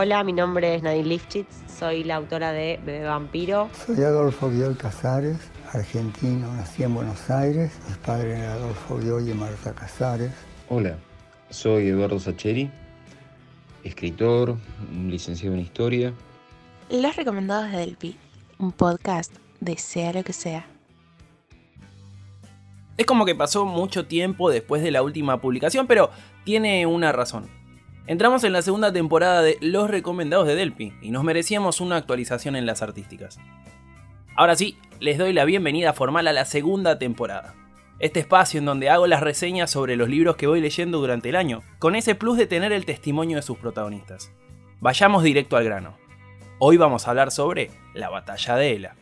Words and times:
Hola, 0.00 0.22
mi 0.22 0.32
nombre 0.32 0.76
es 0.76 0.82
Nadine 0.84 1.08
Lifchitz, 1.08 1.64
soy 1.76 2.04
la 2.04 2.14
autora 2.14 2.52
de 2.52 2.78
Bebé 2.86 3.04
Vampiro. 3.04 3.68
Soy 3.84 4.04
Adolfo 4.04 4.48
Guiol 4.48 4.76
Casares, 4.76 5.38
argentino, 5.72 6.54
nací 6.54 6.84
en 6.84 6.94
Buenos 6.94 7.28
Aires. 7.28 7.72
Mis 7.88 7.96
padres 7.96 8.38
eran 8.38 8.52
Adolfo 8.52 8.98
Guiol 8.98 9.28
y 9.28 9.34
Marta 9.34 9.74
Casares. 9.74 10.30
Hola, 10.68 10.96
soy 11.50 11.88
Eduardo 11.88 12.20
Sacheri, 12.20 12.70
escritor, 13.82 14.56
licenciado 14.92 15.56
en 15.56 15.62
historia. 15.62 16.14
Los 16.90 17.16
recomendados 17.16 17.72
de 17.72 17.78
Delpi, 17.78 18.16
un 18.60 18.70
podcast 18.70 19.34
de 19.58 19.76
sea 19.78 20.12
lo 20.12 20.22
que 20.22 20.32
sea. 20.32 20.64
Es 22.96 23.04
como 23.04 23.24
que 23.24 23.34
pasó 23.34 23.64
mucho 23.64 24.06
tiempo 24.06 24.48
después 24.48 24.80
de 24.80 24.92
la 24.92 25.02
última 25.02 25.40
publicación, 25.40 25.88
pero 25.88 26.10
tiene 26.44 26.86
una 26.86 27.10
razón. 27.10 27.58
Entramos 28.08 28.42
en 28.42 28.54
la 28.54 28.62
segunda 28.62 28.90
temporada 28.90 29.42
de 29.42 29.58
Los 29.60 29.90
Recomendados 29.90 30.46
de 30.46 30.54
Delpi 30.54 30.94
y 31.02 31.10
nos 31.10 31.24
merecíamos 31.24 31.82
una 31.82 31.96
actualización 31.96 32.56
en 32.56 32.64
las 32.64 32.80
artísticas. 32.80 33.38
Ahora 34.34 34.56
sí, 34.56 34.78
les 34.98 35.18
doy 35.18 35.34
la 35.34 35.44
bienvenida 35.44 35.92
formal 35.92 36.26
a 36.26 36.32
la 36.32 36.46
segunda 36.46 36.98
temporada. 36.98 37.54
Este 37.98 38.20
espacio 38.20 38.60
en 38.60 38.64
donde 38.64 38.88
hago 38.88 39.06
las 39.06 39.20
reseñas 39.20 39.70
sobre 39.70 39.94
los 39.94 40.08
libros 40.08 40.36
que 40.36 40.46
voy 40.46 40.62
leyendo 40.62 41.00
durante 41.00 41.28
el 41.28 41.36
año, 41.36 41.60
con 41.78 41.94
ese 41.96 42.14
plus 42.14 42.38
de 42.38 42.46
tener 42.46 42.72
el 42.72 42.86
testimonio 42.86 43.36
de 43.36 43.42
sus 43.42 43.58
protagonistas. 43.58 44.32
Vayamos 44.80 45.22
directo 45.22 45.58
al 45.58 45.64
grano. 45.64 45.98
Hoy 46.60 46.78
vamos 46.78 47.06
a 47.06 47.10
hablar 47.10 47.30
sobre 47.30 47.70
la 47.92 48.08
batalla 48.08 48.56
de 48.56 48.72
Ela. 48.74 48.96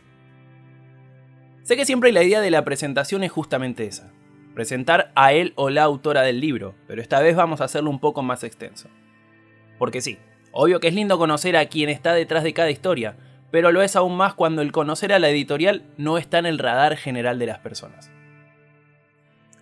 Sé 1.63 1.77
que 1.77 1.85
siempre 1.85 2.11
la 2.11 2.23
idea 2.23 2.41
de 2.41 2.51
la 2.51 2.65
presentación 2.65 3.23
es 3.23 3.31
justamente 3.31 3.85
esa, 3.85 4.11
presentar 4.57 5.11
a 5.13 5.33
él 5.33 5.53
o 5.55 5.69
la 5.69 5.83
autora 5.83 6.23
del 6.23 6.39
libro, 6.39 6.73
pero 6.87 6.99
esta 6.99 7.19
vez 7.19 7.35
vamos 7.35 7.61
a 7.61 7.65
hacerlo 7.65 7.91
un 7.91 7.99
poco 7.99 8.23
más 8.23 8.43
extenso. 8.43 8.89
Porque 9.77 10.01
sí, 10.01 10.17
obvio 10.51 10.79
que 10.79 10.87
es 10.87 10.95
lindo 10.95 11.19
conocer 11.19 11.55
a 11.55 11.67
quien 11.67 11.89
está 11.89 12.11
detrás 12.15 12.43
de 12.43 12.55
cada 12.55 12.71
historia, 12.71 13.17
pero 13.51 13.71
lo 13.71 13.83
es 13.83 13.95
aún 13.95 14.17
más 14.17 14.33
cuando 14.33 14.63
el 14.63 14.71
conocer 14.71 15.13
a 15.13 15.19
la 15.19 15.29
editorial 15.29 15.83
no 15.97 16.17
está 16.17 16.39
en 16.39 16.47
el 16.47 16.57
radar 16.57 16.97
general 16.97 17.37
de 17.37 17.45
las 17.45 17.59
personas. 17.59 18.09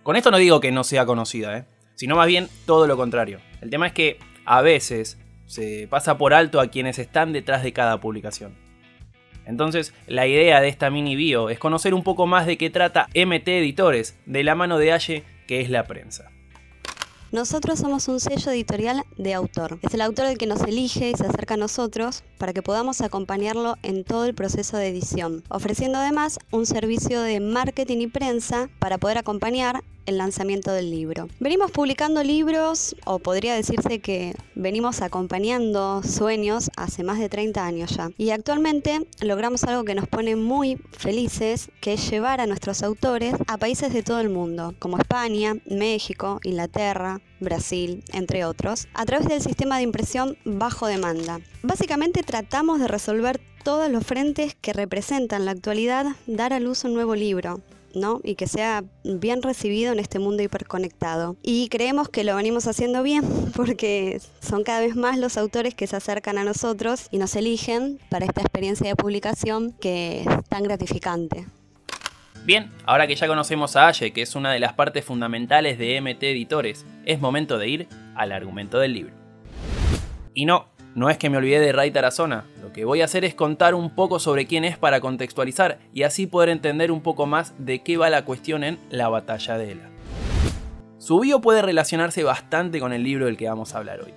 Con 0.02 0.16
esto 0.16 0.30
no 0.30 0.38
digo 0.38 0.60
que 0.60 0.72
no 0.72 0.82
sea 0.82 1.04
conocida, 1.04 1.58
¿eh? 1.58 1.66
sino 1.94 2.16
más 2.16 2.26
bien 2.26 2.48
todo 2.64 2.86
lo 2.86 2.96
contrario. 2.96 3.40
El 3.60 3.68
tema 3.68 3.88
es 3.88 3.92
que 3.92 4.18
a 4.46 4.62
veces 4.62 5.18
se 5.44 5.88
pasa 5.90 6.16
por 6.16 6.32
alto 6.32 6.58
a 6.58 6.68
quienes 6.68 6.98
están 6.98 7.34
detrás 7.34 7.62
de 7.62 7.74
cada 7.74 8.00
publicación. 8.00 8.65
Entonces, 9.46 9.94
la 10.06 10.26
idea 10.26 10.60
de 10.60 10.68
esta 10.68 10.90
mini 10.90 11.16
bio 11.16 11.50
es 11.50 11.58
conocer 11.58 11.94
un 11.94 12.02
poco 12.02 12.26
más 12.26 12.46
de 12.46 12.58
qué 12.58 12.70
trata 12.70 13.08
MT 13.14 13.48
Editores, 13.48 14.18
de 14.26 14.44
la 14.44 14.54
mano 14.54 14.78
de 14.78 14.92
Aye, 14.92 15.24
que 15.46 15.60
es 15.60 15.70
la 15.70 15.84
prensa. 15.84 16.30
Nosotros 17.32 17.80
somos 17.80 18.06
un 18.06 18.20
sello 18.20 18.52
editorial 18.52 19.02
de 19.18 19.34
autor. 19.34 19.78
Es 19.82 19.92
el 19.94 20.00
autor 20.00 20.26
el 20.26 20.38
que 20.38 20.46
nos 20.46 20.62
elige 20.62 21.10
y 21.10 21.14
se 21.14 21.26
acerca 21.26 21.54
a 21.54 21.56
nosotros 21.56 22.22
para 22.38 22.52
que 22.52 22.62
podamos 22.62 23.00
acompañarlo 23.00 23.76
en 23.82 24.04
todo 24.04 24.26
el 24.26 24.34
proceso 24.34 24.76
de 24.76 24.88
edición, 24.88 25.42
ofreciendo 25.48 25.98
además 25.98 26.38
un 26.52 26.66
servicio 26.66 27.20
de 27.20 27.40
marketing 27.40 27.98
y 27.98 28.06
prensa 28.06 28.68
para 28.78 28.98
poder 28.98 29.18
acompañar 29.18 29.82
el 30.06 30.18
lanzamiento 30.18 30.72
del 30.72 30.90
libro. 30.90 31.28
Venimos 31.40 31.70
publicando 31.70 32.22
libros, 32.22 32.96
o 33.04 33.18
podría 33.18 33.54
decirse 33.54 33.98
que 33.98 34.34
venimos 34.54 35.02
acompañando 35.02 36.02
sueños 36.02 36.70
hace 36.76 37.02
más 37.02 37.18
de 37.18 37.28
30 37.28 37.64
años 37.64 37.96
ya. 37.96 38.10
Y 38.16 38.30
actualmente 38.30 39.06
logramos 39.20 39.64
algo 39.64 39.84
que 39.84 39.94
nos 39.94 40.08
pone 40.08 40.36
muy 40.36 40.78
felices, 40.92 41.70
que 41.80 41.94
es 41.94 42.10
llevar 42.10 42.40
a 42.40 42.46
nuestros 42.46 42.82
autores 42.82 43.34
a 43.46 43.58
países 43.58 43.92
de 43.92 44.02
todo 44.02 44.20
el 44.20 44.30
mundo, 44.30 44.74
como 44.78 44.98
España, 44.98 45.56
México, 45.66 46.40
Inglaterra, 46.44 47.20
Brasil, 47.40 48.02
entre 48.12 48.44
otros, 48.44 48.88
a 48.94 49.04
través 49.04 49.28
del 49.28 49.42
sistema 49.42 49.76
de 49.76 49.82
impresión 49.82 50.38
bajo 50.44 50.86
demanda. 50.86 51.40
Básicamente 51.62 52.22
tratamos 52.22 52.80
de 52.80 52.88
resolver 52.88 53.40
todos 53.62 53.90
los 53.90 54.06
frentes 54.06 54.54
que 54.54 54.72
representan 54.72 55.44
la 55.44 55.50
actualidad 55.50 56.06
dar 56.26 56.52
a 56.52 56.60
luz 56.60 56.84
un 56.84 56.94
nuevo 56.94 57.16
libro, 57.16 57.60
y 58.22 58.34
que 58.34 58.46
sea 58.46 58.84
bien 59.04 59.42
recibido 59.42 59.92
en 59.92 59.98
este 59.98 60.18
mundo 60.18 60.42
hiperconectado. 60.42 61.36
Y 61.42 61.68
creemos 61.68 62.08
que 62.08 62.24
lo 62.24 62.36
venimos 62.36 62.66
haciendo 62.66 63.02
bien 63.02 63.24
porque 63.56 64.20
son 64.40 64.64
cada 64.64 64.80
vez 64.80 64.96
más 64.96 65.18
los 65.18 65.36
autores 65.36 65.74
que 65.74 65.86
se 65.86 65.96
acercan 65.96 66.38
a 66.38 66.44
nosotros 66.44 67.08
y 67.10 67.18
nos 67.18 67.34
eligen 67.36 67.98
para 68.10 68.26
esta 68.26 68.42
experiencia 68.42 68.88
de 68.88 68.96
publicación 68.96 69.72
que 69.80 70.20
es 70.20 70.44
tan 70.48 70.62
gratificante. 70.62 71.46
Bien, 72.44 72.70
ahora 72.84 73.06
que 73.08 73.16
ya 73.16 73.26
conocemos 73.26 73.74
a 73.74 73.88
Aye, 73.88 74.12
que 74.12 74.22
es 74.22 74.36
una 74.36 74.52
de 74.52 74.60
las 74.60 74.74
partes 74.74 75.04
fundamentales 75.04 75.78
de 75.78 76.00
MT 76.00 76.22
Editores, 76.22 76.86
es 77.04 77.20
momento 77.20 77.58
de 77.58 77.68
ir 77.68 77.88
al 78.14 78.30
argumento 78.30 78.78
del 78.78 78.92
libro. 78.92 79.14
Y 80.32 80.44
no, 80.44 80.68
no 80.96 81.10
es 81.10 81.18
que 81.18 81.28
me 81.28 81.36
olvide 81.36 81.60
de 81.60 81.72
Ray 81.72 81.90
Tarazona, 81.90 82.46
lo 82.62 82.72
que 82.72 82.86
voy 82.86 83.02
a 83.02 83.04
hacer 83.04 83.26
es 83.26 83.34
contar 83.34 83.74
un 83.74 83.94
poco 83.94 84.18
sobre 84.18 84.46
quién 84.46 84.64
es 84.64 84.78
para 84.78 84.98
contextualizar 84.98 85.78
y 85.92 86.04
así 86.04 86.26
poder 86.26 86.48
entender 86.48 86.90
un 86.90 87.02
poco 87.02 87.26
más 87.26 87.52
de 87.58 87.82
qué 87.82 87.98
va 87.98 88.08
la 88.08 88.24
cuestión 88.24 88.64
en 88.64 88.78
La 88.88 89.10
batalla 89.10 89.58
de 89.58 89.72
Ela. 89.72 89.90
Su 90.96 91.20
bio 91.20 91.42
puede 91.42 91.60
relacionarse 91.60 92.24
bastante 92.24 92.80
con 92.80 92.94
el 92.94 93.02
libro 93.04 93.26
del 93.26 93.36
que 93.36 93.46
vamos 93.46 93.74
a 93.74 93.78
hablar 93.78 94.00
hoy. 94.00 94.14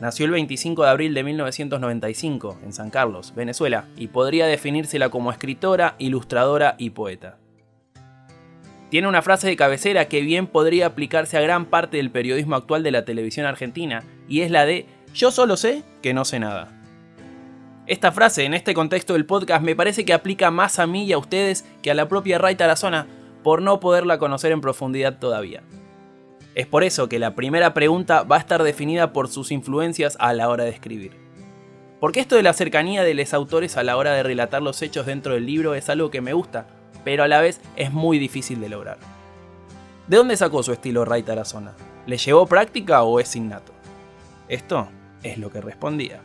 Nació 0.00 0.26
el 0.26 0.30
25 0.30 0.84
de 0.84 0.88
abril 0.88 1.12
de 1.12 1.24
1995 1.24 2.58
en 2.64 2.72
San 2.72 2.90
Carlos, 2.90 3.34
Venezuela, 3.34 3.86
y 3.96 4.06
podría 4.06 4.46
definírsela 4.46 5.08
como 5.08 5.32
escritora, 5.32 5.96
ilustradora 5.98 6.76
y 6.78 6.90
poeta. 6.90 7.36
Tiene 8.90 9.06
una 9.06 9.22
frase 9.22 9.46
de 9.46 9.56
cabecera 9.56 10.06
que 10.06 10.20
bien 10.20 10.48
podría 10.48 10.86
aplicarse 10.86 11.36
a 11.36 11.40
gran 11.40 11.66
parte 11.66 11.96
del 11.96 12.10
periodismo 12.10 12.56
actual 12.56 12.82
de 12.82 12.90
la 12.90 13.04
televisión 13.04 13.46
argentina, 13.46 14.02
y 14.28 14.40
es 14.40 14.50
la 14.50 14.66
de 14.66 14.86
yo 15.14 15.30
solo 15.30 15.56
sé 15.56 15.82
que 16.02 16.14
no 16.14 16.24
sé 16.24 16.38
nada. 16.38 16.68
Esta 17.86 18.12
frase 18.12 18.44
en 18.44 18.54
este 18.54 18.74
contexto 18.74 19.14
del 19.14 19.26
podcast 19.26 19.64
me 19.64 19.74
parece 19.74 20.04
que 20.04 20.12
aplica 20.12 20.50
más 20.50 20.78
a 20.78 20.86
mí 20.86 21.04
y 21.04 21.12
a 21.12 21.18
ustedes 21.18 21.64
que 21.82 21.90
a 21.90 21.94
la 21.94 22.08
propia 22.08 22.38
Ray 22.38 22.54
Tarazona 22.54 23.08
por 23.42 23.62
no 23.62 23.80
poderla 23.80 24.18
conocer 24.18 24.52
en 24.52 24.60
profundidad 24.60 25.18
todavía. 25.18 25.62
Es 26.54 26.66
por 26.66 26.84
eso 26.84 27.08
que 27.08 27.18
la 27.18 27.34
primera 27.34 27.74
pregunta 27.74 28.22
va 28.22 28.36
a 28.36 28.40
estar 28.40 28.62
definida 28.62 29.12
por 29.12 29.28
sus 29.28 29.50
influencias 29.50 30.16
a 30.20 30.32
la 30.32 30.48
hora 30.48 30.64
de 30.64 30.70
escribir. 30.70 31.16
Porque 31.98 32.20
esto 32.20 32.36
de 32.36 32.42
la 32.42 32.52
cercanía 32.52 33.02
de 33.02 33.14
los 33.14 33.34
autores 33.34 33.76
a 33.76 33.82
la 33.82 33.96
hora 33.96 34.12
de 34.12 34.22
relatar 34.22 34.62
los 34.62 34.80
hechos 34.82 35.06
dentro 35.06 35.34
del 35.34 35.46
libro 35.46 35.74
es 35.74 35.88
algo 35.90 36.10
que 36.10 36.20
me 36.20 36.32
gusta, 36.32 36.66
pero 37.04 37.24
a 37.24 37.28
la 37.28 37.40
vez 37.40 37.60
es 37.76 37.92
muy 37.92 38.18
difícil 38.18 38.60
de 38.60 38.68
lograr. 38.68 38.98
¿De 40.06 40.16
dónde 40.16 40.36
sacó 40.36 40.62
su 40.62 40.72
estilo 40.72 41.04
Ray 41.04 41.22
Tarazona? 41.22 41.74
¿Le 42.06 42.18
llevó 42.18 42.46
práctica 42.46 43.02
o 43.02 43.20
es 43.20 43.34
innato? 43.36 43.72
Esto 44.48 44.88
es 45.22 45.38
lo 45.38 45.50
que 45.50 45.60
respondía. 45.60 46.20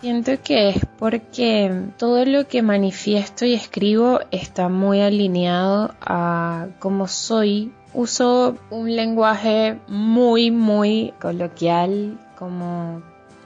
Siento 0.00 0.40
que 0.44 0.68
es 0.68 0.86
porque 0.98 1.86
todo 1.96 2.24
lo 2.24 2.46
que 2.46 2.62
manifiesto 2.62 3.44
y 3.44 3.54
escribo 3.54 4.20
está 4.30 4.68
muy 4.68 5.00
alineado 5.00 5.92
a 6.00 6.68
cómo 6.78 7.08
soy. 7.08 7.72
Uso 7.94 8.56
un 8.70 8.94
lenguaje 8.94 9.78
muy, 9.88 10.52
muy 10.52 11.14
coloquial, 11.20 12.16
como 12.38 13.02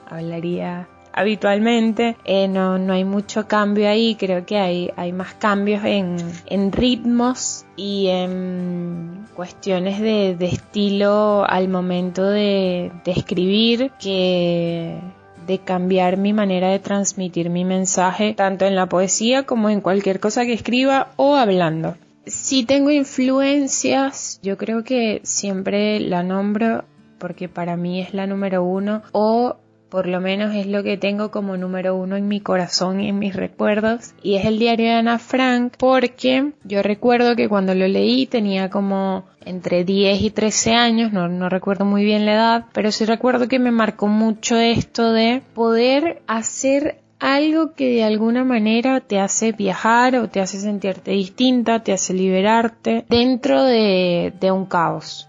hablaría 0.07 0.89
habitualmente. 1.13 2.17
Eh, 2.25 2.49
no, 2.49 2.79
no, 2.79 2.93
hay 2.93 3.05
mucho 3.05 3.47
cambio 3.47 3.89
ahí, 3.89 4.17
creo 4.17 4.45
que 4.47 4.59
hay, 4.59 4.91
hay 4.97 5.13
más 5.13 5.35
cambios 5.35 5.85
en, 5.85 6.17
en 6.47 6.73
ritmos 6.73 7.65
y 7.77 8.09
en 8.09 9.27
cuestiones 9.35 10.01
de, 10.01 10.37
de 10.37 10.47
estilo 10.47 11.45
al 11.49 11.69
momento 11.69 12.25
de, 12.25 12.93
de 13.05 13.13
escribir 13.13 13.91
que 14.01 14.99
de 15.47 15.59
cambiar 15.59 16.17
mi 16.17 16.33
manera 16.33 16.69
de 16.69 16.79
transmitir 16.79 17.51
mi 17.51 17.65
mensaje, 17.65 18.35
tanto 18.35 18.65
en 18.65 18.77
la 18.77 18.87
poesía 18.87 19.43
como 19.45 19.71
en 19.71 19.81
cualquier 19.81 20.21
cosa 20.21 20.45
que 20.45 20.53
escriba 20.53 21.09
o 21.17 21.35
hablando. 21.35 21.97
Si 22.27 22.65
tengo 22.65 22.91
influencias, 22.93 24.39
yo 24.43 24.57
creo 24.57 24.85
que 24.85 25.21
siempre 25.25 25.99
la 25.99 26.23
nombro 26.23 26.85
porque 27.19 27.49
para 27.49 27.77
mí 27.77 28.01
es 28.01 28.15
la 28.15 28.27
número 28.27 28.65
uno 28.65 29.03
o 29.13 29.57
por 29.93 30.07
lo 30.07 30.23
menos 30.23 30.55
es 30.55 30.67
lo 30.67 30.83
que 30.83 30.97
tengo 30.97 31.31
como 31.31 31.59
número 31.59 31.95
uno 31.95 32.17
en 32.17 32.27
mi 32.27 32.41
corazón 32.41 32.99
y 32.99 33.11
en 33.11 33.19
mis 33.19 33.37
recuerdos, 33.37 34.15
y 34.23 34.37
es 34.37 34.47
el 34.47 34.59
diario 34.59 34.87
de 34.87 34.95
Ana 34.95 35.19
Frank, 35.19 35.75
porque 35.77 36.53
yo 36.65 36.83
recuerdo 36.83 37.37
que 37.37 37.47
cuando 37.47 37.75
lo 37.75 37.87
leí 37.87 38.25
tenía 38.25 38.71
como 38.71 39.27
entre 39.45 39.85
10 39.85 40.23
y 40.23 40.31
13 40.31 40.73
años, 40.73 41.13
no, 41.13 41.47
recuerdo 41.51 41.85
muy 41.85 42.05
bien 42.05 42.25
la 42.25 42.33
edad, 42.33 42.65
pero 42.73 42.91
sí 42.91 43.05
recuerdo 43.05 43.49
que 43.49 43.59
me 43.59 43.71
marcó 43.71 44.09
mucho 44.09 44.57
esto 44.57 45.13
de 45.13 45.43
poder 45.53 46.23
hacer 46.27 47.03
algo 47.19 47.75
que 47.75 47.91
de 47.91 48.05
alguna 48.05 48.45
manera 48.45 49.01
te 49.01 49.21
hace 49.21 49.53
viajar 49.53 50.17
o 50.17 50.31
te 50.31 50.41
hace 50.41 50.59
sentirte 50.59 51.11
distinta, 51.11 51.83
te 51.83 51.93
hace 51.93 52.15
liberarte 52.15 53.05
dentro 53.11 53.63
de, 53.63 54.33
de 54.41 54.53
un 54.53 54.65
caos. 54.65 55.29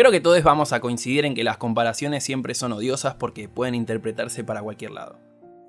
Creo 0.00 0.12
que 0.12 0.22
todos 0.22 0.42
vamos 0.42 0.72
a 0.72 0.80
coincidir 0.80 1.26
en 1.26 1.34
que 1.34 1.44
las 1.44 1.58
comparaciones 1.58 2.24
siempre 2.24 2.54
son 2.54 2.72
odiosas 2.72 3.16
porque 3.16 3.50
pueden 3.50 3.74
interpretarse 3.74 4.42
para 4.44 4.62
cualquier 4.62 4.92
lado. 4.92 5.18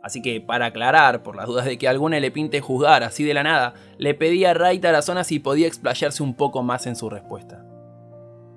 Así 0.01 0.21
que, 0.21 0.39
para 0.39 0.67
aclarar, 0.67 1.21
por 1.21 1.35
las 1.35 1.47
dudas 1.47 1.65
de 1.65 1.77
que 1.77 1.89
alguno 1.89 2.17
le 2.17 2.31
pinte 2.31 2.61
juzgar 2.61 3.03
así 3.03 3.25
de 3.25 3.33
la 3.33 3.43
nada, 3.43 3.73
le 3.97 4.13
pedí 4.13 4.45
a 4.45 4.53
Ray 4.53 4.79
Tarazona 4.79 5.25
si 5.25 5.39
podía 5.39 5.67
explayarse 5.67 6.23
un 6.23 6.33
poco 6.33 6.63
más 6.63 6.87
en 6.87 6.95
su 6.95 7.09
respuesta. 7.09 7.65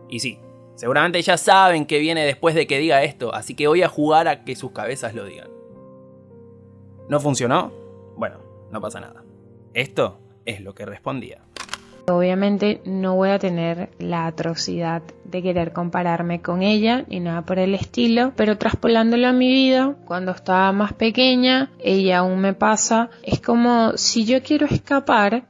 Y 0.08 0.20
sí, 0.20 0.38
Seguramente 0.76 1.20
ya 1.22 1.36
saben 1.36 1.86
que 1.86 1.98
viene 1.98 2.24
después 2.24 2.54
de 2.54 2.68
que 2.68 2.78
diga 2.78 3.02
esto, 3.02 3.34
así 3.34 3.56
que 3.56 3.66
voy 3.66 3.82
a 3.82 3.88
jugar 3.88 4.28
a 4.28 4.44
que 4.44 4.54
sus 4.54 4.70
cabezas 4.70 5.12
lo 5.12 5.24
digan. 5.24 5.48
¿No 7.08 7.18
funcionó? 7.18 7.72
Bueno, 8.16 8.38
no 8.70 8.80
pasa 8.80 9.00
nada. 9.00 9.24
Esto 9.72 10.20
es 10.44 10.60
lo 10.60 10.72
que 10.72 10.86
respondía. 10.86 11.42
Obviamente 12.06 12.82
no 12.84 13.16
voy 13.16 13.30
a 13.30 13.38
tener 13.38 13.90
la 13.98 14.26
atrocidad 14.26 15.02
de 15.24 15.42
querer 15.42 15.72
compararme 15.72 16.42
con 16.42 16.62
ella 16.62 17.04
ni 17.08 17.18
nada 17.20 17.42
por 17.42 17.58
el 17.58 17.74
estilo, 17.74 18.32
pero 18.36 18.58
traspolándolo 18.58 19.26
a 19.26 19.32
mi 19.32 19.52
vida, 19.52 19.96
cuando 20.04 20.32
estaba 20.32 20.70
más 20.72 20.92
pequeña, 20.92 21.70
ella 21.78 22.18
aún 22.18 22.40
me 22.40 22.52
pasa, 22.52 23.10
es 23.22 23.40
como 23.40 23.96
si 23.96 24.26
yo 24.26 24.42
quiero 24.42 24.66
escapar, 24.66 25.44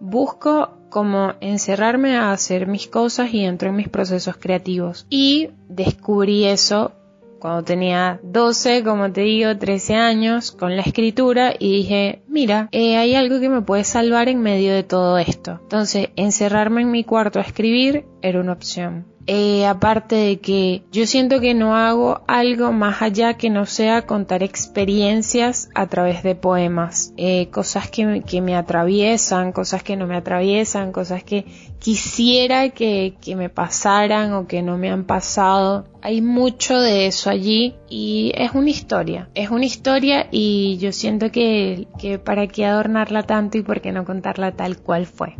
busco 0.00 0.72
como 0.90 1.34
encerrarme 1.40 2.16
a 2.16 2.32
hacer 2.32 2.66
mis 2.66 2.88
cosas 2.88 3.32
y 3.32 3.44
entro 3.44 3.68
en 3.68 3.76
mis 3.76 3.88
procesos 3.88 4.36
creativos. 4.36 5.06
Y 5.08 5.50
descubrí 5.68 6.46
eso 6.46 6.92
cuando 7.38 7.64
tenía 7.64 8.20
12, 8.22 8.84
como 8.84 9.12
te 9.12 9.22
digo, 9.22 9.56
13 9.56 9.94
años 9.94 10.52
con 10.52 10.76
la 10.76 10.82
escritura 10.82 11.54
y 11.58 11.78
dije, 11.78 12.22
mira, 12.28 12.68
eh, 12.72 12.96
hay 12.96 13.14
algo 13.14 13.40
que 13.40 13.48
me 13.48 13.62
puede 13.62 13.84
salvar 13.84 14.28
en 14.28 14.40
medio 14.40 14.72
de 14.74 14.82
todo 14.82 15.18
esto. 15.18 15.58
Entonces, 15.62 16.08
encerrarme 16.16 16.82
en 16.82 16.90
mi 16.90 17.04
cuarto 17.04 17.38
a 17.38 17.42
escribir 17.42 18.04
era 18.22 18.40
una 18.40 18.52
opción. 18.52 19.15
Eh, 19.28 19.66
aparte 19.66 20.14
de 20.14 20.38
que 20.38 20.84
yo 20.92 21.04
siento 21.04 21.40
que 21.40 21.52
no 21.52 21.76
hago 21.76 22.22
algo 22.28 22.72
más 22.72 23.02
allá 23.02 23.34
que 23.34 23.50
no 23.50 23.66
sea 23.66 24.02
contar 24.02 24.44
experiencias 24.44 25.68
a 25.74 25.88
través 25.88 26.22
de 26.22 26.36
poemas, 26.36 27.12
eh, 27.16 27.48
cosas 27.50 27.90
que, 27.90 28.22
que, 28.24 28.40
me 28.40 28.54
atraviesan, 28.54 29.50
cosas 29.50 29.82
que 29.82 29.96
no 29.96 30.06
me 30.06 30.16
atraviesan, 30.16 30.92
cosas 30.92 31.24
que 31.24 31.44
quisiera 31.80 32.68
que, 32.68 33.16
que 33.20 33.34
me 33.34 33.48
pasaran 33.48 34.32
o 34.32 34.46
que 34.46 34.62
no 34.62 34.78
me 34.78 34.90
han 34.90 35.04
pasado. 35.04 35.88
Hay 36.02 36.22
mucho 36.22 36.78
de 36.78 37.06
eso 37.06 37.28
allí 37.28 37.74
y 37.88 38.32
es 38.36 38.52
una 38.52 38.70
historia, 38.70 39.28
es 39.34 39.50
una 39.50 39.64
historia 39.64 40.28
y 40.30 40.78
yo 40.78 40.92
siento 40.92 41.32
que, 41.32 41.88
que 41.98 42.20
para 42.20 42.46
qué 42.46 42.64
adornarla 42.64 43.24
tanto 43.24 43.58
y 43.58 43.62
por 43.62 43.80
qué 43.80 43.90
no 43.90 44.04
contarla 44.04 44.52
tal 44.52 44.78
cual 44.78 45.06
fue. 45.06 45.34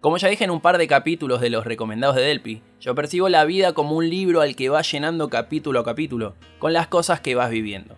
Como 0.00 0.16
ya 0.16 0.28
dije 0.28 0.44
en 0.44 0.52
un 0.52 0.60
par 0.60 0.78
de 0.78 0.86
capítulos 0.86 1.40
de 1.40 1.50
los 1.50 1.64
recomendados 1.64 2.14
de 2.14 2.22
Delpi, 2.22 2.62
yo 2.80 2.94
percibo 2.94 3.28
la 3.28 3.44
vida 3.44 3.72
como 3.72 3.96
un 3.96 4.08
libro 4.08 4.40
al 4.40 4.54
que 4.54 4.68
vas 4.68 4.90
llenando 4.92 5.28
capítulo 5.28 5.80
a 5.80 5.84
capítulo, 5.84 6.36
con 6.60 6.72
las 6.72 6.86
cosas 6.86 7.20
que 7.20 7.34
vas 7.34 7.50
viviendo. 7.50 7.96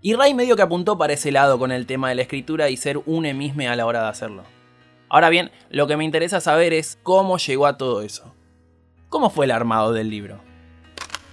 Y 0.00 0.14
Ray 0.14 0.34
medio 0.34 0.54
que 0.54 0.62
apuntó 0.62 0.96
para 0.96 1.14
ese 1.14 1.32
lado 1.32 1.58
con 1.58 1.72
el 1.72 1.86
tema 1.86 2.08
de 2.08 2.14
la 2.14 2.22
escritura 2.22 2.70
y 2.70 2.76
ser 2.76 2.98
un 3.04 3.26
emisme 3.26 3.66
a 3.66 3.74
la 3.74 3.84
hora 3.84 4.02
de 4.02 4.08
hacerlo. 4.10 4.44
Ahora 5.08 5.28
bien, 5.28 5.50
lo 5.70 5.88
que 5.88 5.96
me 5.96 6.04
interesa 6.04 6.40
saber 6.40 6.72
es 6.72 6.98
cómo 7.02 7.38
llegó 7.38 7.66
a 7.66 7.76
todo 7.76 8.02
eso. 8.02 8.32
¿Cómo 9.08 9.28
fue 9.30 9.46
el 9.46 9.50
armado 9.50 9.92
del 9.92 10.08
libro? 10.08 10.38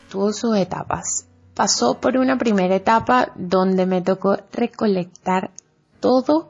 Tuvo 0.10 0.34
sus 0.34 0.58
etapas. 0.58 1.28
Pasó 1.54 2.00
por 2.00 2.18
una 2.18 2.40
primera 2.40 2.76
etapa 2.76 3.32
donde 3.36 3.86
me 3.86 4.02
tocó 4.02 4.38
recolectar 4.52 5.52
todo, 6.00 6.50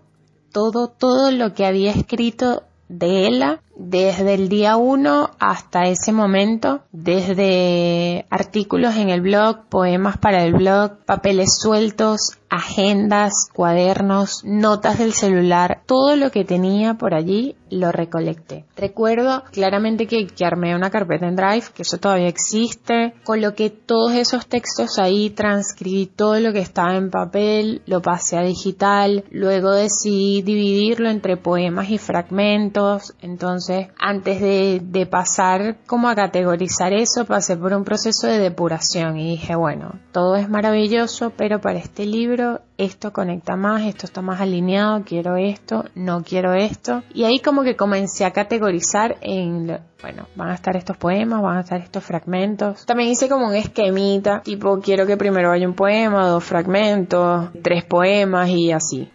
todo, 0.54 0.88
todo 0.88 1.32
lo 1.32 1.54
que 1.54 1.66
había 1.66 1.92
escrito 1.92 2.64
de 2.98 3.28
ella 3.28 3.62
desde 3.76 4.36
el 4.36 4.50
día 4.50 4.78
1 4.78 5.32
hasta 5.40 5.84
ese 5.84 6.12
momento, 6.12 6.82
desde 6.92 8.26
artículos 8.30 8.96
en 8.96 9.10
el 9.10 9.22
blog, 9.22 9.66
poemas 9.70 10.18
para 10.18 10.44
el 10.44 10.54
blog, 10.54 10.98
papeles 11.06 11.58
sueltos, 11.60 12.38
agendas, 12.50 13.50
cuadernos, 13.52 14.44
notas 14.44 15.00
del 15.00 15.14
celular, 15.14 15.82
todo 15.88 16.16
lo 16.16 16.30
que 16.30 16.46
tenía 16.46 16.94
por 16.96 17.16
allí 17.16 17.56
lo 17.72 17.92
recolecté. 17.92 18.66
Recuerdo 18.76 19.44
claramente 19.52 20.06
que, 20.06 20.28
que, 20.28 20.46
armé 20.46 20.76
una 20.76 20.92
carpeta 20.92 21.28
en 21.28 21.36
Drive, 21.36 21.66
que 21.74 21.82
eso 21.82 21.98
todavía 21.98 22.28
existe, 22.28 23.16
coloqué 23.24 23.72
todos 23.72 24.14
esos 24.14 24.46
textos 24.46 25.00
ahí, 25.00 25.32
transcribí 25.32 26.06
todo 26.06 26.40
lo 26.40 26.54
que 26.54 26.60
estaba 26.60 26.96
en 26.96 27.10
papel, 27.10 27.82
lo 27.88 28.04
pasé 28.04 28.38
a 28.38 28.44
digital, 28.44 29.24
luego 29.32 29.72
decidí 29.72 30.44
dividirlo 30.44 31.10
entre 31.10 31.38
poemas 31.38 31.90
y 31.90 31.98
fragmentos, 31.98 33.16
entonces 33.22 33.63
antes 34.00 34.42
de, 34.42 34.82
de 34.84 35.06
pasar 35.06 35.78
como 35.88 36.10
a 36.10 36.16
categorizar 36.16 36.94
eso, 36.94 37.26
pasé 37.26 37.58
por 37.58 37.74
un 37.74 37.84
proceso 37.84 38.28
de 38.28 38.40
depuración 38.40 39.18
y 39.18 39.32
dije, 39.32 39.56
bueno, 39.56 40.00
todo 40.12 40.36
es 40.36 40.50
maravilloso, 40.50 41.32
pero 41.36 41.62
para 41.62 41.80
este 41.80 42.06
libro 42.06 42.62
esto 42.78 43.14
conecta 43.14 43.56
más, 43.56 43.84
esto 43.84 44.06
está 44.06 44.22
más 44.22 44.42
alineado, 44.42 45.04
quiero 45.06 45.38
esto, 45.38 45.86
no 45.96 46.24
quiero 46.24 46.54
esto. 46.54 47.04
Y 47.14 47.24
ahí 47.24 47.40
como 47.40 47.64
que 47.64 47.76
comencé 47.76 48.26
a 48.26 48.32
categorizar 48.32 49.18
en, 49.22 49.80
bueno, 50.02 50.28
van 50.36 50.50
a 50.50 50.56
estar 50.56 50.76
estos 50.76 50.98
poemas, 50.98 51.42
van 51.42 51.58
a 51.58 51.62
estar 51.62 51.80
estos 51.80 52.04
fragmentos. 52.04 52.86
También 52.86 53.10
hice 53.10 53.30
como 53.30 53.48
un 53.48 53.56
esquemita, 53.56 54.42
tipo 54.42 54.80
quiero 54.80 55.06
que 55.06 55.18
primero 55.18 55.50
vaya 55.50 55.68
un 55.68 55.76
poema, 55.76 56.28
dos 56.28 56.44
fragmentos, 56.44 57.50
tres 57.62 57.84
poemas 57.86 58.50
y 58.50 58.72
así. 58.72 59.10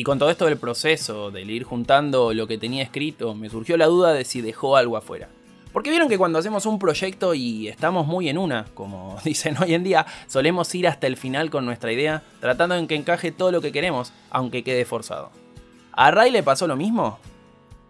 Y 0.00 0.02
con 0.02 0.18
todo 0.18 0.30
esto 0.30 0.46
del 0.46 0.56
proceso, 0.56 1.30
del 1.30 1.50
ir 1.50 1.64
juntando 1.64 2.32
lo 2.32 2.46
que 2.46 2.56
tenía 2.56 2.82
escrito, 2.82 3.34
me 3.34 3.50
surgió 3.50 3.76
la 3.76 3.84
duda 3.84 4.14
de 4.14 4.24
si 4.24 4.40
dejó 4.40 4.78
algo 4.78 4.96
afuera. 4.96 5.28
Porque 5.74 5.90
vieron 5.90 6.08
que 6.08 6.16
cuando 6.16 6.38
hacemos 6.38 6.64
un 6.64 6.78
proyecto 6.78 7.34
y 7.34 7.68
estamos 7.68 8.06
muy 8.06 8.30
en 8.30 8.38
una, 8.38 8.64
como 8.72 9.18
dicen 9.24 9.56
hoy 9.62 9.74
en 9.74 9.84
día, 9.84 10.06
solemos 10.26 10.74
ir 10.74 10.88
hasta 10.88 11.06
el 11.06 11.18
final 11.18 11.50
con 11.50 11.66
nuestra 11.66 11.92
idea, 11.92 12.22
tratando 12.40 12.76
en 12.76 12.86
que 12.86 12.94
encaje 12.94 13.30
todo 13.30 13.52
lo 13.52 13.60
que 13.60 13.72
queremos, 13.72 14.14
aunque 14.30 14.64
quede 14.64 14.86
forzado. 14.86 15.32
¿A 15.92 16.10
Ray 16.10 16.30
le 16.30 16.42
pasó 16.42 16.66
lo 16.66 16.76
mismo? 16.76 17.18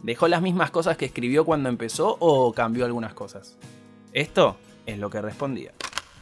¿Dejó 0.03 0.27
las 0.27 0.43
mismas 0.43 0.73
cosas 0.73 0.97
que 0.97 1.05
escribió 1.05 1.45
cuando 1.45 1.69
empezó 1.69 2.17
o 2.19 2.53
cambió 2.53 2.87
algunas 2.87 3.15
cosas? 3.15 3.57
Esto 4.13 4.57
es 4.85 4.99
lo 4.99 5.11
que 5.11 5.23
respondía. 5.23 5.71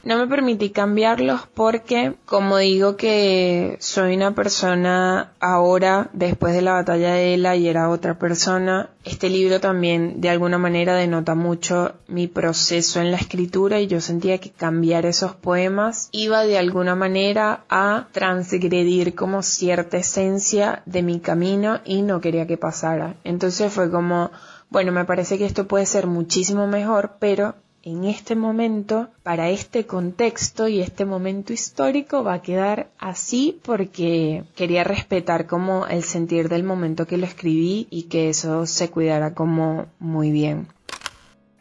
No 0.04 0.16
me 0.16 0.26
permití 0.28 0.70
cambiarlos 0.70 1.48
porque, 1.54 2.14
como 2.24 2.56
digo 2.58 2.96
que 2.96 3.76
soy 3.80 4.14
una 4.14 4.34
persona 4.34 5.32
ahora, 5.40 6.08
después 6.12 6.54
de 6.54 6.62
la 6.62 6.74
batalla 6.74 7.14
de 7.14 7.34
Ela 7.34 7.56
y 7.56 7.68
era 7.68 7.90
otra 7.90 8.18
persona, 8.18 8.90
este 9.04 9.28
libro 9.28 9.60
también 9.60 10.20
de 10.20 10.30
alguna 10.30 10.56
manera 10.56 10.94
denota 10.94 11.34
mucho 11.34 11.94
mi 12.06 12.28
proceso 12.28 13.00
en 13.00 13.10
la 13.10 13.16
escritura 13.16 13.80
y 13.80 13.88
yo 13.88 14.00
sentía 14.00 14.38
que 14.38 14.50
cambiar 14.50 15.04
esos 15.04 15.34
poemas 15.34 16.08
iba 16.12 16.44
de 16.44 16.58
alguna 16.58 16.94
manera 16.94 17.64
a 17.68 18.06
transgredir 18.12 19.14
como 19.14 19.42
cierta 19.42 19.98
esencia 19.98 20.82
de 20.86 21.02
mi 21.02 21.20
camino 21.20 21.80
y 21.84 22.02
no 22.02 22.20
quería 22.20 22.46
que 22.46 22.56
pasara. 22.56 23.16
Entonces 23.24 23.72
fue 23.72 23.90
como, 23.90 24.30
bueno, 24.70 24.92
me 24.92 25.04
parece 25.04 25.38
que 25.38 25.46
esto 25.46 25.66
puede 25.66 25.86
ser 25.86 26.06
muchísimo 26.06 26.66
mejor, 26.66 27.16
pero 27.18 27.56
en 27.90 28.04
este 28.04 28.34
momento, 28.34 29.08
para 29.22 29.48
este 29.50 29.86
contexto 29.86 30.68
y 30.68 30.80
este 30.80 31.04
momento 31.04 31.52
histórico, 31.52 32.22
va 32.22 32.34
a 32.34 32.42
quedar 32.42 32.90
así 32.98 33.58
porque 33.62 34.44
quería 34.54 34.84
respetar 34.84 35.46
como 35.46 35.86
el 35.86 36.02
sentir 36.02 36.48
del 36.48 36.64
momento 36.64 37.06
que 37.06 37.16
lo 37.16 37.24
escribí 37.24 37.86
y 37.90 38.04
que 38.04 38.28
eso 38.28 38.66
se 38.66 38.90
cuidara 38.90 39.34
como 39.34 39.86
muy 39.98 40.30
bien. 40.30 40.68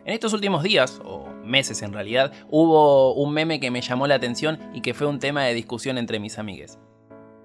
En 0.04 0.14
estos 0.14 0.34
últimos 0.34 0.64
días, 0.64 1.02
o 1.04 1.28
meses 1.44 1.82
en 1.82 1.94
realidad, 1.94 2.34
hubo 2.50 3.14
un 3.14 3.34
meme 3.34 3.60
que 3.60 3.72
me 3.72 3.82
llamó 3.82 4.08
la 4.08 4.16
atención 4.16 4.60
y 4.74 4.82
que 4.82 4.94
fue 4.94 5.08
un 5.08 5.20
tema 5.20 5.44
de 5.46 5.54
discusión 5.54 5.98
entre 5.98 6.20
mis 6.20 6.38
amigues. 6.38 6.78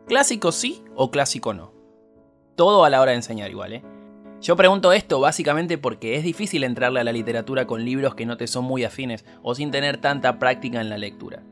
¿Clásico 0.06 0.50
sí 0.50 0.82
o 0.96 1.10
clásico 1.10 1.54
no? 1.54 1.72
Todo 2.56 2.84
a 2.84 2.90
la 2.90 3.00
hora 3.00 3.12
de 3.12 3.18
enseñar 3.18 3.50
igual, 3.50 3.74
¿eh? 3.74 3.82
Yo 4.42 4.56
pregunto 4.56 4.92
esto 4.92 5.20
básicamente 5.20 5.78
porque 5.78 6.16
es 6.16 6.24
difícil 6.24 6.64
entrarle 6.64 6.98
a 6.98 7.04
la 7.04 7.12
literatura 7.12 7.68
con 7.68 7.84
libros 7.84 8.16
que 8.16 8.26
no 8.26 8.36
te 8.36 8.48
son 8.48 8.64
muy 8.64 8.82
afines 8.82 9.24
o 9.44 9.54
sin 9.54 9.70
tener 9.70 9.98
tanta 9.98 10.40
práctica 10.40 10.80
en 10.80 10.90
la 10.90 10.98
lectura. 10.98 11.44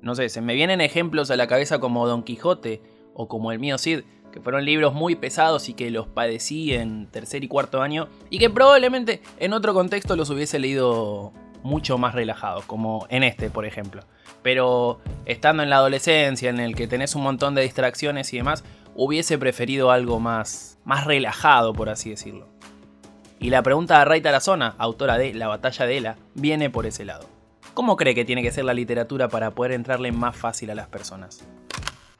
No 0.00 0.14
sé, 0.14 0.28
se 0.28 0.40
me 0.40 0.54
vienen 0.54 0.80
ejemplos 0.80 1.32
a 1.32 1.36
la 1.36 1.48
cabeza 1.48 1.80
como 1.80 2.06
Don 2.06 2.22
Quijote 2.22 2.82
o 3.14 3.26
como 3.26 3.50
el 3.50 3.58
mío 3.58 3.78
Cid, 3.78 4.02
que 4.30 4.40
fueron 4.40 4.64
libros 4.64 4.94
muy 4.94 5.16
pesados 5.16 5.68
y 5.68 5.74
que 5.74 5.90
los 5.90 6.06
padecí 6.06 6.72
en 6.72 7.08
tercer 7.08 7.42
y 7.42 7.48
cuarto 7.48 7.82
año 7.82 8.06
y 8.30 8.38
que 8.38 8.48
probablemente 8.48 9.22
en 9.40 9.52
otro 9.52 9.74
contexto 9.74 10.14
los 10.14 10.30
hubiese 10.30 10.60
leído 10.60 11.32
mucho 11.64 11.98
más 11.98 12.14
relajados, 12.14 12.64
como 12.64 13.08
en 13.10 13.24
este, 13.24 13.50
por 13.50 13.66
ejemplo. 13.66 14.04
Pero 14.42 15.00
estando 15.26 15.64
en 15.64 15.70
la 15.70 15.76
adolescencia, 15.76 16.48
en 16.48 16.60
el 16.60 16.76
que 16.76 16.86
tenés 16.86 17.16
un 17.16 17.24
montón 17.24 17.56
de 17.56 17.62
distracciones 17.62 18.32
y 18.32 18.36
demás, 18.36 18.62
hubiese 18.94 19.38
preferido 19.38 19.90
algo 19.90 20.20
más, 20.20 20.78
más 20.84 21.04
relajado, 21.04 21.72
por 21.72 21.88
así 21.88 22.10
decirlo. 22.10 22.48
Y 23.38 23.50
la 23.50 23.62
pregunta 23.62 23.98
de 23.98 24.04
Ray 24.04 24.20
Tarazona, 24.20 24.74
autora 24.76 25.16
de 25.16 25.32
La 25.32 25.48
batalla 25.48 25.86
de 25.86 25.96
Ela, 25.96 26.16
viene 26.34 26.68
por 26.68 26.86
ese 26.86 27.04
lado. 27.04 27.26
¿Cómo 27.72 27.96
cree 27.96 28.14
que 28.14 28.24
tiene 28.24 28.42
que 28.42 28.52
ser 28.52 28.64
la 28.64 28.74
literatura 28.74 29.28
para 29.28 29.52
poder 29.52 29.72
entrarle 29.72 30.12
más 30.12 30.36
fácil 30.36 30.70
a 30.70 30.74
las 30.74 30.88
personas? 30.88 31.42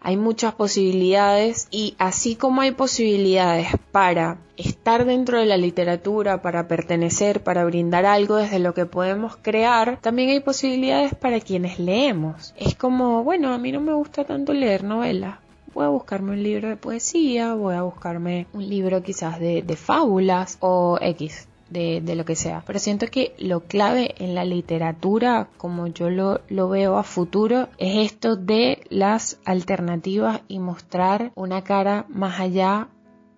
Hay 0.03 0.17
muchas 0.17 0.55
posibilidades 0.55 1.69
y 1.71 1.95
así 1.99 2.35
como 2.35 2.62
hay 2.62 2.71
posibilidades 2.71 3.69
para 3.93 4.39
estar 4.57 5.05
dentro 5.05 5.39
de 5.39 5.45
la 5.45 5.59
literatura, 5.59 6.41
para 6.41 6.69
pertenecer, 6.69 7.43
para 7.43 7.67
brindar 7.67 8.07
algo 8.07 8.37
desde 8.37 8.61
lo 8.61 8.73
que 8.73 8.87
podemos 8.87 9.37
crear, 9.37 9.99
también 10.00 10.31
hay 10.31 10.41
posibilidades 10.41 11.15
para 11.15 11.39
quienes 11.41 11.79
leemos. 11.79 12.55
Es 12.57 12.75
como, 12.75 13.23
bueno, 13.25 13.53
a 13.53 13.59
mí 13.59 13.73
no 13.73 13.83
me 13.83 13.93
gusta 13.93 14.25
tanto 14.25 14.55
leer 14.55 14.85
novelas, 14.85 15.39
voy 15.75 15.85
a 15.85 15.89
buscarme 15.89 16.33
un 16.33 16.43
libro 16.43 16.69
de 16.69 16.77
poesía, 16.77 17.55
voy 17.55 17.75
a 17.75 17.83
buscarme 17.83 18.47
un 18.53 18.69
libro 18.69 19.03
quizás 19.03 19.39
de, 19.39 19.62
de 19.62 19.77
fábulas 19.77 20.59
o 20.61 20.99
X. 21.00 21.49
de, 21.71 22.15
lo 22.17 22.25
que 22.25 22.35
sea. 22.35 22.65
Pero 22.67 22.79
siento 22.79 23.07
que 23.07 23.33
lo 23.39 23.61
clave 23.61 24.15
en 24.19 24.35
la 24.35 24.45
literatura, 24.45 25.49
como 25.57 25.87
yo 25.87 26.11
lo, 26.11 26.41
lo 26.49 26.69
veo 26.69 26.97
a 26.99 27.05
futuro, 27.05 27.69
es 27.79 28.11
esto 28.12 28.35
de 28.35 28.83
las 28.91 29.39
alternativas 29.45 30.41
y 30.49 30.59
mostrar 30.59 31.31
una 31.37 31.62
cara 31.62 32.07
más 32.09 32.41
allá 32.41 32.89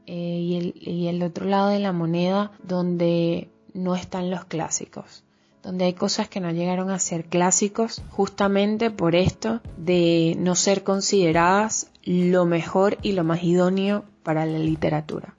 eh, 0.06 0.14
y, 0.14 0.56
el, 0.56 0.74
y 0.76 1.08
el 1.08 1.22
otro 1.22 1.44
lado 1.44 1.68
de 1.68 1.78
la 1.78 1.92
moneda 1.92 2.52
donde 2.64 3.50
no 3.74 3.94
están 3.94 4.30
los 4.30 4.44
clásicos 4.46 5.24
donde 5.62 5.84
hay 5.84 5.92
cosas 5.92 6.28
que 6.28 6.40
no 6.40 6.50
llegaron 6.50 6.90
a 6.90 6.98
ser 6.98 7.26
clásicos 7.26 8.02
justamente 8.10 8.90
por 8.90 9.14
esto 9.14 9.60
de 9.76 10.34
no 10.38 10.56
ser 10.56 10.82
consideradas 10.82 11.91
lo 12.04 12.44
mejor 12.44 12.98
y 13.02 13.12
lo 13.12 13.24
más 13.24 13.42
idóneo 13.42 14.04
para 14.22 14.46
la 14.46 14.58
literatura. 14.58 15.34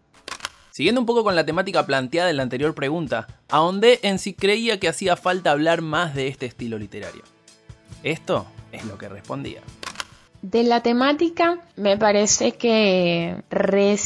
Siguiendo 0.71 1.01
un 1.01 1.05
poco 1.05 1.23
con 1.23 1.35
la 1.35 1.45
temática 1.45 1.85
planteada 1.85 2.29
en 2.29 2.37
la 2.37 2.43
anterior 2.43 2.73
pregunta, 2.73 3.27
ahondé 3.49 3.99
en 4.01 4.17
si 4.17 4.33
creía 4.33 4.79
que 4.79 4.87
hacía 4.87 5.15
falta 5.15 5.51
hablar 5.51 5.81
más 5.81 6.15
de 6.15 6.27
este 6.27 6.47
estilo 6.47 6.79
literario. 6.79 7.21
Esto 8.01 8.47
es 8.71 8.83
lo 8.85 8.97
que 8.97 9.07
respondía. 9.07 9.61
De 10.41 10.63
la 10.63 10.81
temática, 10.81 11.59
me 11.77 11.97
parece 11.97 12.53
que 12.53 13.43
re 13.49 13.97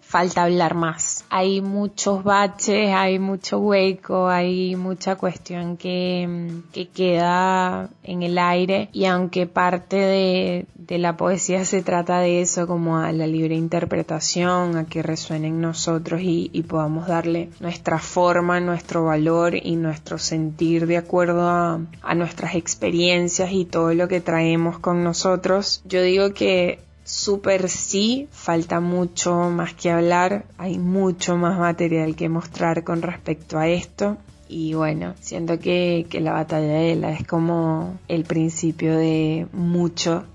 falta 0.00 0.42
hablar 0.42 0.74
más. 0.74 1.07
Hay 1.30 1.60
muchos 1.60 2.24
baches, 2.24 2.92
hay 2.94 3.18
mucho 3.18 3.58
hueco, 3.58 4.28
hay 4.28 4.76
mucha 4.76 5.16
cuestión 5.16 5.76
que, 5.76 6.60
que 6.72 6.88
queda 6.88 7.90
en 8.02 8.22
el 8.22 8.38
aire. 8.38 8.88
Y 8.92 9.04
aunque 9.04 9.46
parte 9.46 9.96
de, 9.96 10.66
de, 10.74 10.98
la 10.98 11.16
poesía 11.16 11.64
se 11.64 11.82
trata 11.82 12.20
de 12.20 12.40
eso, 12.40 12.66
como 12.66 12.98
a 12.98 13.12
la 13.12 13.26
libre 13.26 13.54
interpretación, 13.54 14.76
a 14.76 14.86
que 14.86 15.02
resuene 15.02 15.48
en 15.48 15.60
nosotros 15.60 16.20
y, 16.22 16.50
y 16.52 16.62
podamos 16.62 17.06
darle 17.06 17.50
nuestra 17.60 17.98
forma, 17.98 18.60
nuestro 18.60 19.04
valor 19.04 19.54
y 19.54 19.76
nuestro 19.76 20.18
sentir 20.18 20.86
de 20.86 20.96
acuerdo 20.96 21.48
a, 21.48 21.80
a 22.02 22.14
nuestras 22.14 22.54
experiencias 22.54 23.52
y 23.52 23.64
todo 23.64 23.92
lo 23.94 24.08
que 24.08 24.20
traemos 24.20 24.78
con 24.78 25.04
nosotros, 25.04 25.82
yo 25.84 26.02
digo 26.02 26.32
que 26.32 26.80
Super 27.08 27.70
sí, 27.70 28.28
falta 28.30 28.80
mucho 28.80 29.34
más 29.48 29.72
que 29.72 29.90
hablar, 29.90 30.44
hay 30.58 30.78
mucho 30.78 31.38
más 31.38 31.58
material 31.58 32.14
que 32.14 32.28
mostrar 32.28 32.84
con 32.84 33.00
respecto 33.00 33.58
a 33.58 33.66
esto. 33.66 34.18
Y 34.46 34.74
bueno, 34.74 35.14
siento 35.18 35.58
que, 35.58 36.06
que 36.10 36.20
la 36.20 36.32
batalla 36.32 36.66
de 36.66 36.92
Ela 36.92 37.12
es 37.12 37.26
como 37.26 37.98
el 38.08 38.24
principio 38.24 38.94
de 38.94 39.46
mucho. 39.52 40.26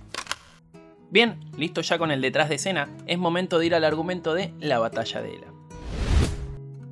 Bien, 1.11 1.39
listo 1.57 1.81
ya 1.81 1.99
con 1.99 2.09
el 2.09 2.21
detrás 2.21 2.49
de 2.49 2.55
escena, 2.55 2.89
es 3.05 3.19
momento 3.19 3.59
de 3.59 3.67
ir 3.67 3.75
al 3.75 3.83
argumento 3.83 4.33
de 4.33 4.51
la 4.59 4.79
batalla 4.79 5.21
de 5.21 5.35
Ela. 5.35 5.52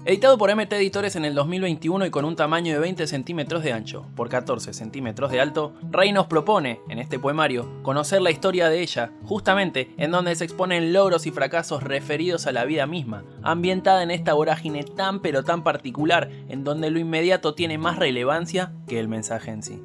Editado 0.03 0.35
por 0.39 0.53
MT 0.55 0.73
Editores 0.73 1.15
en 1.15 1.25
el 1.25 1.35
2021 1.35 2.07
y 2.07 2.09
con 2.09 2.25
un 2.25 2.35
tamaño 2.35 2.73
de 2.73 2.79
20 2.79 3.05
centímetros 3.05 3.61
de 3.61 3.71
ancho 3.71 4.07
por 4.15 4.29
14 4.29 4.73
centímetros 4.73 5.29
de 5.29 5.39
alto, 5.39 5.73
Rey 5.91 6.11
nos 6.11 6.25
propone, 6.25 6.81
en 6.89 6.97
este 6.97 7.19
poemario, 7.19 7.69
conocer 7.83 8.19
la 8.19 8.31
historia 8.31 8.67
de 8.67 8.81
ella, 8.81 9.11
justamente 9.25 9.93
en 9.97 10.09
donde 10.09 10.33
se 10.33 10.43
exponen 10.43 10.91
logros 10.91 11.27
y 11.27 11.31
fracasos 11.31 11.83
referidos 11.83 12.47
a 12.47 12.51
la 12.51 12.65
vida 12.65 12.87
misma, 12.87 13.25
ambientada 13.43 14.01
en 14.01 14.09
esta 14.09 14.33
vorágine 14.33 14.83
tan 14.83 15.19
pero 15.19 15.43
tan 15.43 15.63
particular, 15.63 16.31
en 16.49 16.63
donde 16.63 16.89
lo 16.89 16.97
inmediato 16.97 17.53
tiene 17.53 17.77
más 17.77 17.99
relevancia 17.99 18.73
que 18.87 18.99
el 18.99 19.07
mensaje 19.07 19.51
en 19.51 19.61
sí. 19.61 19.83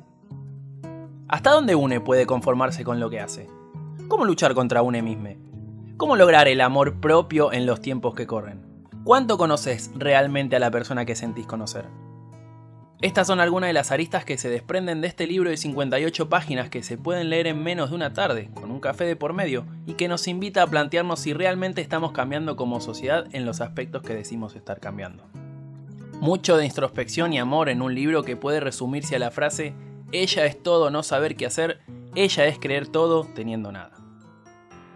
¿Hasta 1.29 1.51
dónde 1.51 1.75
une 1.75 2.01
puede 2.01 2.25
conformarse 2.25 2.85
con 2.85 3.01
lo 3.01 3.11
que 3.11 3.21
hace? 3.21 3.51
¿Cómo 4.09 4.25
luchar 4.25 4.55
contra 4.55 4.81
une 4.81 5.03
mismo? 5.03 5.35
¿Cómo 5.99 6.17
lograr 6.17 6.49
el 6.49 6.63
amor 6.63 7.01
propio 7.01 7.53
en 7.53 7.67
los 7.67 7.83
tiempos 7.83 8.15
que 8.15 8.27
corren? 8.27 8.66
¿Cuánto 9.07 9.39
conoces 9.39 9.93
realmente 9.95 10.57
a 10.57 10.59
la 10.59 10.73
persona 10.73 11.05
que 11.05 11.15
sentís 11.15 11.47
conocer? 11.47 11.85
Estas 13.01 13.29
son 13.29 13.39
algunas 13.39 13.69
de 13.69 13.73
las 13.73 13.93
aristas 13.93 14.25
que 14.25 14.37
se 14.37 14.49
desprenden 14.49 15.01
de 15.01 15.07
este 15.07 15.29
libro 15.29 15.49
de 15.49 15.57
58 15.57 16.29
páginas 16.29 16.71
que 16.71 16.83
se 16.83 16.99
pueden 16.99 17.31
leer 17.31 17.47
en 17.47 17.63
menos 17.63 17.91
de 17.91 17.95
una 17.95 18.15
tarde, 18.15 18.51
con 18.53 18.73
un 18.73 18.81
café 18.81 19.05
de 19.05 19.15
por 19.15 19.33
medio, 19.33 19.65
y 19.87 19.93
que 19.95 20.09
nos 20.09 20.27
invita 20.27 20.61
a 20.61 20.67
plantearnos 20.67 21.21
si 21.21 21.33
realmente 21.33 21.83
estamos 21.83 22.11
cambiando 22.11 22.57
como 22.57 22.81
sociedad 22.81 23.29
en 23.31 23.47
los 23.47 23.61
aspectos 23.61 24.03
que 24.03 24.13
decimos 24.13 24.57
estar 24.57 24.81
cambiando. 24.81 25.23
Mucho 26.19 26.57
de 26.57 26.67
introspección 26.67 27.33
y 27.33 27.39
amor 27.39 27.69
en 27.69 27.83
un 27.83 27.95
libro 27.95 28.25
que 28.25 28.37
puede 28.37 28.59
resumirse 28.59 29.15
a 29.15 29.21
la 29.21 29.31
frase, 29.31 29.73
ella 30.11 30.47
es 30.47 30.61
todo 30.61 30.91
no 30.91 31.05
saber 31.05 31.37
qué 31.37 31.47
hacer, 31.47 31.79
ella 32.17 32.47
es 32.47 32.59
creer 32.59 32.89
todo 32.89 33.25
teniendo 33.37 33.71
nada. 33.71 33.93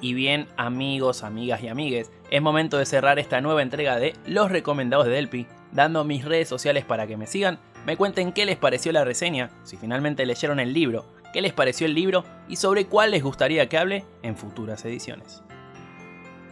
Y 0.01 0.15
bien, 0.15 0.49
amigos, 0.57 1.23
amigas 1.23 1.63
y 1.63 1.69
amigues, 1.69 2.11
es 2.31 2.41
momento 2.41 2.79
de 2.79 2.87
cerrar 2.87 3.19
esta 3.19 3.41
nueva 3.41 3.63
entrega 3.63 3.99
de 3.99 4.15
Los 4.25 4.51
Recomendados 4.51 5.07
de 5.07 5.13
Delpi, 5.13 5.47
dando 5.73 6.05
mis 6.05 6.25
redes 6.25 6.49
sociales 6.49 6.85
para 6.85 7.07
que 7.07 7.17
me 7.17 7.27
sigan, 7.27 7.59
me 7.87 7.97
cuenten 7.97 8.33
qué 8.33 8.47
les 8.47 8.57
pareció 8.57 8.93
la 8.93 9.05
reseña, 9.05 9.51
si 9.65 9.77
finalmente 9.77 10.25
leyeron 10.27 10.61
el 10.61 10.73
libro, 10.73 11.07
qué 11.33 11.41
les 11.41 11.53
pareció 11.53 11.87
el 11.87 11.95
libro 11.95 12.25
y 12.49 12.57
sobre 12.57 12.87
cuál 12.87 13.11
les 13.11 13.23
gustaría 13.23 13.69
que 13.69 13.79
hable 13.79 14.05
en 14.23 14.37
futuras 14.37 14.85
ediciones. 14.85 15.43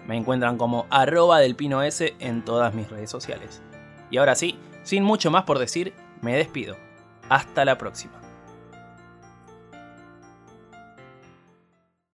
Me 0.06 0.16
encuentran 0.16 0.56
como 0.56 0.86
arroba 0.90 1.38
delpino 1.38 1.82
S 1.82 2.14
en 2.18 2.44
todas 2.44 2.74
mis 2.74 2.88
redes 2.90 3.10
sociales. 3.10 3.62
Y 4.10 4.16
ahora 4.16 4.34
sí, 4.34 4.58
sin 4.82 5.04
mucho 5.04 5.30
más 5.30 5.44
por 5.44 5.58
decir, 5.58 5.92
me 6.22 6.34
despido. 6.34 6.76
Hasta 7.28 7.64
la 7.64 7.76
próxima. 7.76 8.27